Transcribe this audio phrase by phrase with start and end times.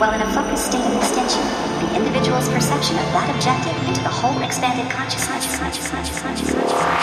[0.00, 1.42] while in a focused state of extension,
[1.84, 5.44] the individual's perception of that objective into the whole expanded consciousness.
[5.58, 6.99] consciousness, consciousness, consciousness.